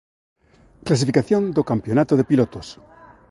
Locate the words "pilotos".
2.29-2.67